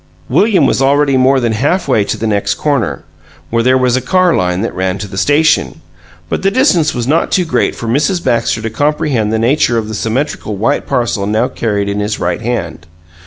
William 0.29 0.65
was 0.65 0.81
already 0.81 1.15
more 1.15 1.39
than 1.39 1.51
half 1.51 1.87
way 1.87 2.03
to 2.05 2.17
the 2.17 2.25
next 2.25 2.55
corner, 2.55 3.03
where 3.51 3.61
there 3.61 3.77
was 3.77 3.95
a 3.95 4.01
car 4.01 4.33
line 4.35 4.61
that 4.61 4.73
ran 4.73 4.97
to 4.97 5.07
the 5.07 5.15
station; 5.15 5.79
but 6.27 6.41
the 6.41 6.49
distance 6.49 6.95
was 6.95 7.05
not 7.05 7.31
too 7.31 7.45
great 7.45 7.75
for 7.75 7.87
Mrs. 7.87 8.23
Baxter 8.23 8.63
to 8.63 8.71
comprehend 8.71 9.31
the 9.31 9.37
nature 9.37 9.77
of 9.77 9.87
the 9.87 9.93
symmetrical 9.93 10.55
white 10.57 10.87
parcel 10.87 11.27
now 11.27 11.47
carried 11.47 11.87
in 11.87 11.99
his 11.99 12.17
right 12.19 12.41
hand. 12.41 12.87